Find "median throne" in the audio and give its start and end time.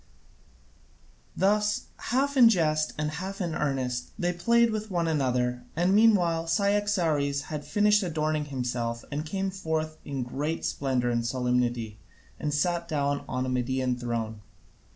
13.49-14.41